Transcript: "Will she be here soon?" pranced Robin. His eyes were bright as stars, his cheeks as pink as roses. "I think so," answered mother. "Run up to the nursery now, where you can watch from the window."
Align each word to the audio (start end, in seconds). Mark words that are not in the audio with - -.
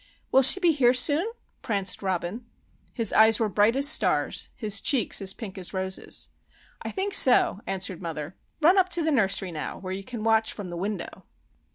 "Will 0.31 0.41
she 0.41 0.59
be 0.59 0.71
here 0.71 0.95
soon?" 0.95 1.29
pranced 1.61 2.01
Robin. 2.01 2.43
His 2.91 3.13
eyes 3.13 3.39
were 3.39 3.47
bright 3.49 3.75
as 3.75 3.87
stars, 3.87 4.49
his 4.55 4.81
cheeks 4.81 5.21
as 5.21 5.31
pink 5.35 5.59
as 5.59 5.75
roses. 5.75 6.29
"I 6.81 6.89
think 6.89 7.13
so," 7.13 7.61
answered 7.67 8.01
mother. 8.01 8.35
"Run 8.61 8.79
up 8.79 8.89
to 8.97 9.03
the 9.03 9.11
nursery 9.11 9.51
now, 9.51 9.77
where 9.77 9.93
you 9.93 10.03
can 10.03 10.23
watch 10.23 10.53
from 10.53 10.71
the 10.71 10.75
window." 10.75 11.25